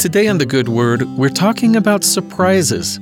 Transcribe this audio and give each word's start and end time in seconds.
Today 0.00 0.28
on 0.28 0.38
The 0.38 0.46
Good 0.46 0.70
Word, 0.70 1.02
we're 1.18 1.28
talking 1.28 1.76
about 1.76 2.04
surprises. 2.04 2.98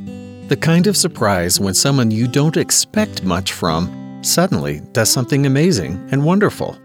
The 0.49 0.59
kind 0.61 0.89
of 0.89 0.97
surprise 0.97 1.61
when 1.61 1.73
someone 1.75 2.11
you 2.11 2.27
don't 2.27 2.57
expect 2.57 3.23
much 3.23 3.53
from 3.53 4.19
suddenly 4.25 4.81
does 4.91 5.09
something 5.09 5.47
amazing 5.47 6.09
and 6.11 6.25
wonderful. 6.25 6.77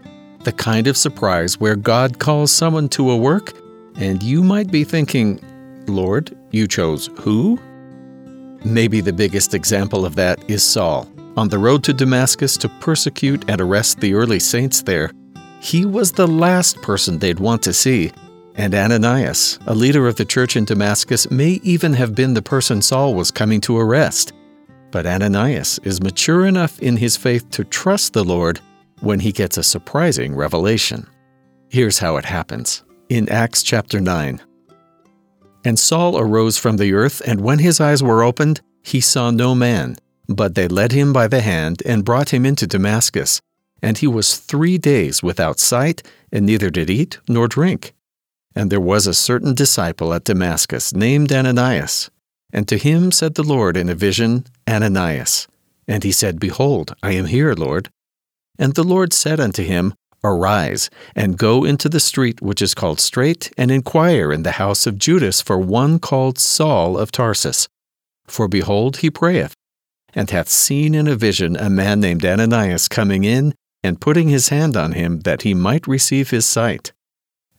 The 0.44 0.52
kind 0.52 0.86
of 0.86 0.96
surprise 0.96 1.58
where 1.58 1.74
God 1.74 2.20
calls 2.20 2.52
someone 2.52 2.88
to 2.90 3.10
a 3.10 3.16
work 3.16 3.54
and 3.96 4.22
you 4.22 4.44
might 4.44 4.70
be 4.70 4.84
thinking, 4.84 5.40
Lord, 5.88 6.32
you 6.52 6.68
chose 6.68 7.10
who? 7.18 7.58
Maybe 8.64 9.00
the 9.00 9.12
biggest 9.12 9.52
example 9.52 10.06
of 10.06 10.14
that 10.14 10.48
is 10.48 10.62
Saul. 10.62 11.10
On 11.36 11.48
the 11.48 11.58
road 11.58 11.82
to 11.82 11.92
Damascus 11.92 12.56
to 12.58 12.68
persecute 12.78 13.44
and 13.50 13.60
arrest 13.60 13.98
the 13.98 14.14
early 14.14 14.38
saints 14.38 14.80
there, 14.80 15.10
he 15.58 15.84
was 15.84 16.12
the 16.12 16.28
last 16.28 16.80
person 16.82 17.18
they'd 17.18 17.40
want 17.40 17.64
to 17.64 17.72
see. 17.72 18.12
And 18.56 18.74
Ananias, 18.74 19.58
a 19.66 19.74
leader 19.74 20.06
of 20.06 20.16
the 20.16 20.24
church 20.24 20.56
in 20.56 20.64
Damascus, 20.64 21.30
may 21.30 21.60
even 21.64 21.92
have 21.94 22.14
been 22.14 22.34
the 22.34 22.42
person 22.42 22.80
Saul 22.80 23.14
was 23.14 23.30
coming 23.30 23.60
to 23.62 23.78
arrest. 23.78 24.32
But 24.92 25.06
Ananias 25.06 25.80
is 25.82 26.00
mature 26.00 26.46
enough 26.46 26.78
in 26.78 26.96
his 26.96 27.16
faith 27.16 27.50
to 27.50 27.64
trust 27.64 28.12
the 28.12 28.24
Lord 28.24 28.60
when 29.00 29.18
he 29.18 29.32
gets 29.32 29.58
a 29.58 29.64
surprising 29.64 30.36
revelation. 30.36 31.08
Here's 31.68 31.98
how 31.98 32.16
it 32.16 32.24
happens 32.24 32.84
in 33.08 33.28
Acts 33.28 33.62
chapter 33.64 34.00
9. 34.00 34.40
And 35.64 35.78
Saul 35.78 36.16
arose 36.18 36.56
from 36.56 36.76
the 36.76 36.92
earth, 36.92 37.22
and 37.26 37.40
when 37.40 37.58
his 37.58 37.80
eyes 37.80 38.02
were 38.02 38.22
opened, 38.22 38.60
he 38.82 39.00
saw 39.00 39.30
no 39.30 39.54
man. 39.54 39.96
But 40.28 40.54
they 40.54 40.68
led 40.68 40.92
him 40.92 41.12
by 41.12 41.26
the 41.26 41.40
hand 41.40 41.82
and 41.84 42.04
brought 42.04 42.32
him 42.32 42.46
into 42.46 42.66
Damascus. 42.66 43.40
And 43.82 43.98
he 43.98 44.06
was 44.06 44.36
three 44.36 44.78
days 44.78 45.22
without 45.22 45.58
sight, 45.58 46.02
and 46.30 46.46
neither 46.46 46.70
did 46.70 46.88
eat 46.88 47.18
nor 47.28 47.48
drink. 47.48 47.93
And 48.54 48.70
there 48.70 48.80
was 48.80 49.06
a 49.06 49.14
certain 49.14 49.54
disciple 49.54 50.14
at 50.14 50.24
Damascus 50.24 50.94
named 50.94 51.32
Ananias. 51.32 52.10
And 52.52 52.68
to 52.68 52.78
him 52.78 53.10
said 53.10 53.34
the 53.34 53.42
Lord 53.42 53.76
in 53.76 53.88
a 53.88 53.94
vision, 53.94 54.44
Ananias. 54.68 55.48
And 55.88 56.04
he 56.04 56.12
said, 56.12 56.38
Behold, 56.38 56.94
I 57.02 57.12
am 57.12 57.26
here, 57.26 57.52
Lord. 57.52 57.90
And 58.58 58.74
the 58.74 58.84
Lord 58.84 59.12
said 59.12 59.40
unto 59.40 59.62
him, 59.62 59.94
Arise, 60.24 60.88
and 61.14 61.36
go 61.36 61.64
into 61.64 61.88
the 61.88 62.00
street 62.00 62.40
which 62.40 62.62
is 62.62 62.74
called 62.74 62.98
Straight, 62.98 63.52
and 63.58 63.70
inquire 63.70 64.32
in 64.32 64.42
the 64.42 64.52
house 64.52 64.86
of 64.86 64.98
Judas 64.98 65.42
for 65.42 65.58
one 65.58 65.98
called 65.98 66.38
Saul 66.38 66.96
of 66.96 67.12
Tarsus. 67.12 67.68
For 68.26 68.48
behold, 68.48 68.98
he 68.98 69.10
prayeth, 69.10 69.54
and 70.14 70.30
hath 70.30 70.48
seen 70.48 70.94
in 70.94 71.06
a 71.06 71.14
vision 71.14 71.56
a 71.56 71.68
man 71.68 72.00
named 72.00 72.24
Ananias 72.24 72.88
coming 72.88 73.24
in, 73.24 73.54
and 73.82 74.00
putting 74.00 74.28
his 74.28 74.48
hand 74.48 74.78
on 74.78 74.92
him, 74.92 75.20
that 75.20 75.42
he 75.42 75.52
might 75.52 75.86
receive 75.86 76.30
his 76.30 76.46
sight. 76.46 76.93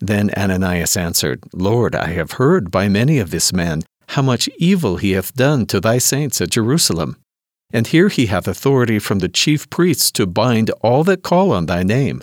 Then 0.05 0.29
Ananias 0.37 0.95
answered, 0.95 1.43
Lord, 1.51 1.95
I 1.95 2.09
have 2.09 2.33
heard 2.33 2.69
by 2.69 2.87
many 2.87 3.17
of 3.17 3.31
this 3.31 3.51
man 3.51 3.81
how 4.09 4.21
much 4.21 4.47
evil 4.59 4.97
he 4.97 5.13
hath 5.13 5.33
done 5.33 5.65
to 5.67 5.79
thy 5.79 5.97
saints 5.97 6.39
at 6.41 6.51
Jerusalem. 6.51 7.17
And 7.73 7.87
here 7.87 8.09
he 8.09 8.27
hath 8.27 8.47
authority 8.47 8.99
from 8.99 9.19
the 9.19 9.29
chief 9.29 9.67
priests 9.71 10.11
to 10.11 10.27
bind 10.27 10.69
all 10.81 11.03
that 11.05 11.23
call 11.23 11.51
on 11.51 11.65
thy 11.65 11.81
name. 11.81 12.21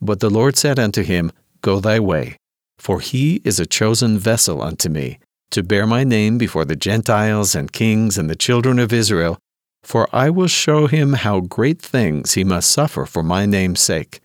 But 0.00 0.20
the 0.20 0.30
Lord 0.30 0.56
said 0.56 0.78
unto 0.78 1.02
him, 1.02 1.30
Go 1.60 1.78
thy 1.78 2.00
way, 2.00 2.38
for 2.78 3.00
he 3.00 3.42
is 3.44 3.60
a 3.60 3.66
chosen 3.66 4.18
vessel 4.18 4.62
unto 4.62 4.88
me, 4.88 5.18
to 5.50 5.62
bear 5.62 5.86
my 5.86 6.04
name 6.04 6.38
before 6.38 6.64
the 6.64 6.76
Gentiles 6.76 7.54
and 7.54 7.70
kings 7.70 8.16
and 8.16 8.30
the 8.30 8.34
children 8.34 8.78
of 8.78 8.92
Israel, 8.92 9.38
for 9.82 10.08
I 10.10 10.30
will 10.30 10.48
show 10.48 10.86
him 10.86 11.12
how 11.12 11.40
great 11.40 11.82
things 11.82 12.32
he 12.32 12.44
must 12.44 12.70
suffer 12.70 13.04
for 13.04 13.22
my 13.22 13.44
name's 13.44 13.80
sake. 13.80 14.20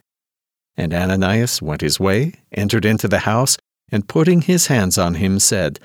And 0.79 0.93
Ananias 0.93 1.61
went 1.61 1.81
his 1.81 1.99
way, 1.99 2.35
entered 2.53 2.85
into 2.85 3.09
the 3.09 3.19
house, 3.19 3.57
and 3.91 4.07
putting 4.07 4.43
his 4.43 4.67
hands 4.67 4.97
on 4.97 5.15
him, 5.15 5.37
said, 5.37 5.77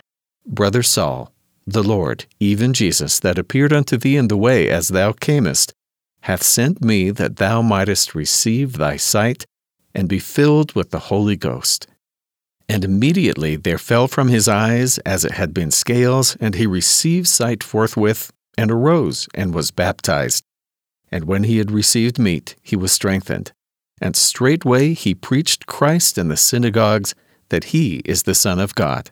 Brother 0.46 0.84
Saul, 0.84 1.32
the 1.66 1.82
Lord, 1.82 2.26
even 2.38 2.72
Jesus, 2.72 3.18
that 3.18 3.36
appeared 3.36 3.72
unto 3.72 3.96
thee 3.96 4.16
in 4.16 4.28
the 4.28 4.36
way 4.36 4.70
as 4.70 4.86
thou 4.86 5.10
camest, 5.10 5.72
hath 6.20 6.44
sent 6.44 6.80
me 6.80 7.10
that 7.10 7.38
thou 7.38 7.60
mightest 7.60 8.14
receive 8.14 8.74
thy 8.74 8.96
sight 8.96 9.46
and 9.96 10.08
be 10.08 10.20
filled 10.20 10.76
with 10.76 10.90
the 10.90 11.10
Holy 11.10 11.34
Ghost. 11.34 11.88
And 12.68 12.84
immediately 12.84 13.56
there 13.56 13.78
fell 13.78 14.06
from 14.06 14.28
his 14.28 14.46
eyes 14.46 14.98
as 14.98 15.24
it 15.24 15.32
had 15.32 15.52
been 15.52 15.72
scales, 15.72 16.36
and 16.36 16.54
he 16.54 16.68
received 16.68 17.26
sight 17.26 17.64
forthwith, 17.64 18.30
and 18.56 18.70
arose, 18.70 19.26
and 19.34 19.52
was 19.56 19.72
baptized. 19.72 20.44
And 21.10 21.24
when 21.24 21.42
he 21.42 21.58
had 21.58 21.72
received 21.72 22.16
meat, 22.16 22.54
he 22.62 22.76
was 22.76 22.92
strengthened. 22.92 23.50
And 24.00 24.16
straightway 24.16 24.94
he 24.94 25.14
preached 25.14 25.66
Christ 25.66 26.18
in 26.18 26.28
the 26.28 26.36
synagogues, 26.36 27.14
that 27.48 27.64
he 27.64 28.02
is 28.04 28.22
the 28.22 28.34
Son 28.34 28.58
of 28.58 28.74
God. 28.74 29.10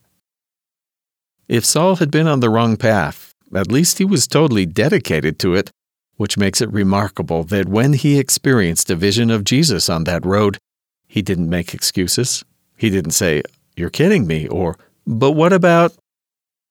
If 1.48 1.64
Saul 1.64 1.96
had 1.96 2.10
been 2.10 2.26
on 2.26 2.40
the 2.40 2.50
wrong 2.50 2.76
path, 2.76 3.34
at 3.54 3.70
least 3.70 3.98
he 3.98 4.04
was 4.04 4.26
totally 4.26 4.66
dedicated 4.66 5.38
to 5.40 5.54
it, 5.54 5.70
which 6.16 6.38
makes 6.38 6.60
it 6.60 6.72
remarkable 6.72 7.44
that 7.44 7.68
when 7.68 7.92
he 7.92 8.18
experienced 8.18 8.90
a 8.90 8.96
vision 8.96 9.30
of 9.30 9.44
Jesus 9.44 9.88
on 9.88 10.04
that 10.04 10.24
road, 10.24 10.58
he 11.06 11.20
didn't 11.20 11.50
make 11.50 11.74
excuses. 11.74 12.44
He 12.76 12.90
didn't 12.90 13.10
say, 13.12 13.42
You're 13.76 13.90
kidding 13.90 14.26
me, 14.26 14.48
or, 14.48 14.78
But 15.06 15.32
what 15.32 15.52
about? 15.52 15.94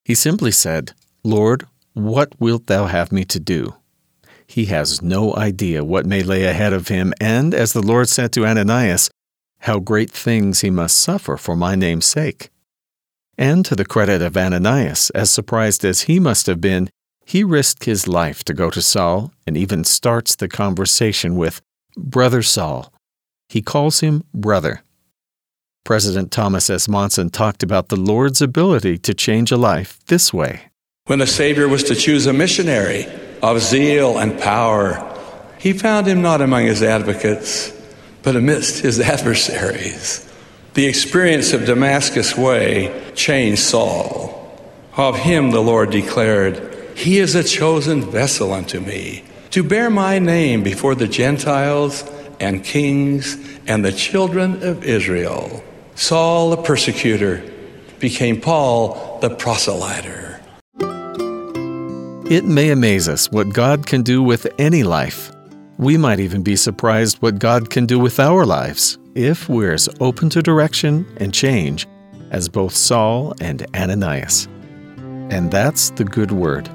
He 0.04 0.16
simply 0.16 0.52
said, 0.52 0.94
Lord, 1.24 1.68
what 1.94 2.40
wilt 2.40 2.68
thou 2.68 2.88
have 2.88 3.12
me 3.12 3.24
to 3.26 3.40
do? 3.40 3.76
He 4.52 4.66
has 4.66 5.02
no 5.02 5.34
idea 5.34 5.82
what 5.82 6.06
may 6.06 6.24
lay 6.24 6.44
ahead 6.44 6.74
of 6.74 6.90
him, 6.90 7.14
and, 7.22 7.54
as 7.54 7.72
the 7.72 7.82
Lord 7.82 8.10
said 8.10 8.34
to 8.34 8.46
Ananias, 8.46 9.10
how 9.60 9.80
great 9.80 10.12
things 10.12 10.60
he 10.60 10.70
must 10.70 10.98
suffer 10.98 11.38
for 11.38 11.56
my 11.56 11.76
name's 11.76 12.06
sake. 12.06 12.50
And 13.38 13.64
to 13.64 13.78
the 13.78 13.86
credit 13.86 14.22
of 14.22 14.36
Ananias, 14.36 15.10
as 15.12 15.32
surprised 15.32 15.86
as 15.86 16.02
he 16.02 16.20
must 16.20 16.48
have 16.48 16.60
been, 16.60 16.90
he 17.26 17.46
risked 17.46 17.86
his 17.86 18.10
life 18.10 18.44
to 18.44 18.54
go 18.54 18.70
to 18.72 18.82
Saul 18.82 19.32
and 19.48 19.56
even 19.56 19.86
starts 19.86 20.36
the 20.36 20.50
conversation 20.50 21.38
with, 21.38 21.62
Brother 21.96 22.42
Saul, 22.42 22.92
he 23.48 23.62
calls 23.62 24.02
him 24.02 24.26
brother. 24.34 24.84
President 25.86 26.30
Thomas 26.30 26.70
S. 26.70 26.90
Monson 26.90 27.30
talked 27.30 27.64
about 27.64 27.88
the 27.88 27.96
Lord's 27.96 28.42
ability 28.42 28.98
to 28.98 29.14
change 29.14 29.50
a 29.50 29.58
life 29.58 29.98
this 30.08 30.34
way. 30.34 30.64
When 31.06 31.20
the 31.20 31.26
Savior 31.26 31.70
was 31.70 31.84
to 31.86 31.96
choose 31.96 32.26
a 32.26 32.34
missionary 32.34 33.08
of 33.42 33.60
zeal 33.60 34.18
and 34.18 34.40
power, 34.40 35.08
he 35.60 35.74
found 35.74 36.08
him 36.08 36.22
not 36.22 36.42
among 36.42 36.66
his 36.66 36.82
advocates, 36.82 37.72
but 38.24 38.36
amidst 38.36 38.82
his 38.82 39.00
adversaries. 39.16 40.28
The 40.74 40.86
experience 40.86 41.54
of 41.54 41.66
Damascus 41.66 42.38
Way 42.38 43.12
changed 43.14 43.62
Saul. 43.62 44.38
Of 44.96 45.18
him 45.18 45.52
the 45.52 45.62
Lord 45.62 45.92
declared, 45.92 46.96
He 46.96 47.18
is 47.20 47.36
a 47.36 47.44
chosen 47.44 48.02
vessel 48.02 48.54
unto 48.54 48.80
me, 48.80 49.24
to 49.52 49.64
bear 49.64 49.90
my 49.90 50.20
name 50.20 50.64
before 50.64 50.96
the 50.96 51.08
Gentiles 51.08 52.04
and 52.40 52.64
kings 52.64 53.38
and 53.68 53.84
the 53.84 53.92
children 53.92 54.64
of 54.64 54.84
Israel. 54.84 55.64
Saul 55.96 56.52
the 56.52 56.58
persecutor 56.58 57.44
became 58.00 58.42
Paul 58.42 59.20
the 59.22 59.30
proselyter. 59.30 60.31
It 62.32 62.46
may 62.46 62.70
amaze 62.70 63.10
us 63.10 63.30
what 63.30 63.50
God 63.50 63.86
can 63.86 64.04
do 64.04 64.24
with 64.24 64.48
any 64.58 64.84
life. 64.84 65.34
We 65.78 65.98
might 65.98 66.22
even 66.22 66.44
be 66.44 66.56
surprised 66.56 67.18
what 67.18 67.40
God 67.40 67.70
can 67.70 67.86
do 67.86 68.00
with 68.00 68.22
our 68.22 68.46
lives 68.46 68.98
if 69.16 69.50
we're 69.50 69.74
as 69.74 69.90
open 70.00 70.30
to 70.30 70.42
direction 70.42 71.06
and 71.18 71.34
change 71.34 71.90
as 72.30 72.48
both 72.48 72.74
Saul 72.74 73.34
and 73.42 73.66
Ananias. 73.76 74.48
And 75.30 75.52
that's 75.52 75.90
the 75.90 76.06
good 76.06 76.32
word. 76.32 76.70